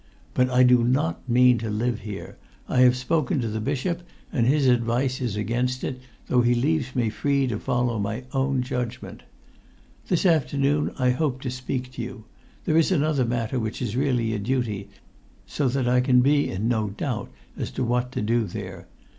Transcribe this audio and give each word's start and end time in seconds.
"But 0.33 0.49
I 0.49 0.63
do 0.63 0.83
not 0.83 1.21
mean 1.29 1.59
to 1.59 1.69
live 1.69 1.99
here. 1.99 2.35
I 2.67 2.79
have 2.79 2.95
spoken 2.95 3.39
to 3.41 3.47
the 3.47 3.59
bishop, 3.61 4.01
and 4.33 4.47
his 4.47 4.65
advice 4.65 5.21
is 5.21 5.35
against 5.35 5.83
it, 5.83 6.01
though 6.25 6.41
he 6.41 6.55
leaves 6.55 6.95
me 6.95 7.11
free 7.11 7.45
to 7.45 7.59
follow 7.59 7.99
my 7.99 8.23
own 8.33 8.63
judgment. 8.63 9.21
This 10.07 10.25
afternoon 10.25 10.91
I 10.97 11.11
hoped 11.11 11.43
to 11.43 11.51
speak 11.51 11.91
to 11.91 12.01
you. 12.01 12.23
There 12.65 12.77
is 12.77 12.91
another 12.91 13.25
matter 13.25 13.59
which 13.59 13.79
is 13.79 13.95
really 13.95 14.33
a 14.33 14.39
duty, 14.39 14.89
so 15.45 15.67
that 15.69 15.87
I 15.87 16.01
can 16.01 16.21
be 16.21 16.49
in 16.49 16.67
no 16.67 16.89
doubt 16.89 17.29
as 17.55 17.69
to 17.73 17.83
what 17.83 18.11
to 18.13 18.23
do 18.23 18.45
there. 18.45 18.87